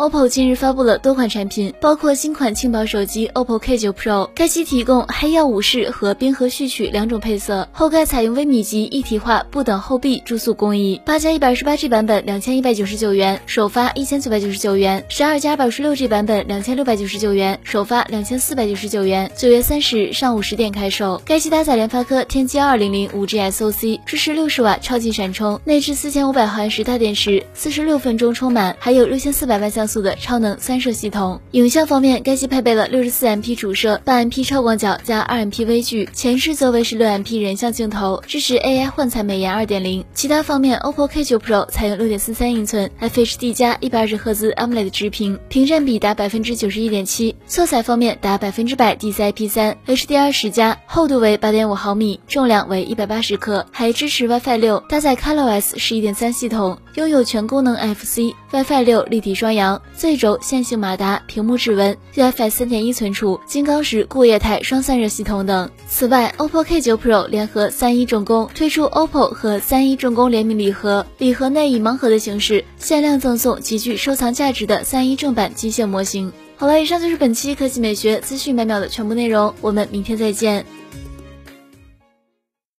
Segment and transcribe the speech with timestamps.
[0.00, 10.98] OPPO 近日发布了多款产品，包括新款轻薄手机 OPPO K9 Pro，该机提供黑曜武士和冰河序曲两种配色，后盖采用微米级一体化不等厚壁注塑工艺。
[11.04, 19.30] 八加一百二十八 G 版本两千一百九十九元，首发一千九百九十九元；十二加二百五十六 G 版本两千六百九十九元，首发两千四百九十九元。
[19.36, 21.20] 九月三十日上午十点开售。
[21.26, 29.89] 该机搭载联发科天玑二零零五 G SoC，支持六十瓦超级闪充，内置四千五百毫安时大电池，四十六分钟充满，还有六千四百万像素。
[29.90, 31.40] 速的超能三摄系统。
[31.50, 40.04] 影像方面，该机配备了六十四 MP 主摄、八 MP 超广角加二 MP 微距，前置则为十六 MP 人像镜头，支持 AI 幻彩美颜二点零。
[40.14, 47.34] 其他方面，OPPO K9 Pro 采用六点四三英寸 FHD 加一百二十赫兹 AMOLED 直屏，屏占比达百分之九十一点七。
[47.46, 59.79] 色彩方面达百分之百 DCI-P 三，HDR 十加，厚度为八点五毫米，重量为一百八十克，还支持 WiFi 六，搭载 ColorOS 十一点三系统，拥有全功能 FC、WiFi 六立体双扬。
[59.96, 65.70] Z 轴线性马达、屏幕指纹、UFS 三点一存储、金刚石固液态双散热系统等。
[65.88, 76.32] 此外，OPPO K9 Pro 联合三一重工推出 OPPO 和三一重工联名礼盒，礼盒内以盲盒的形式限量赠送极具收藏价值的三一正版机械模型。
[76.56, 80.64] 好了，以上就是本期科技美学资讯百秒的全部内容，我们明天再见。